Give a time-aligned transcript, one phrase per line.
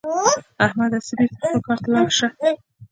[0.65, 2.27] احمده؛ ځه بېرته دې خپل کار ته ولاړ شه.